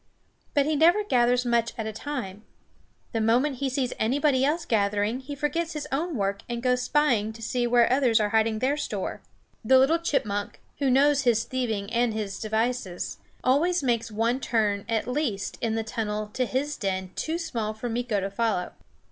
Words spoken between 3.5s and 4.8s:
he sees anybody else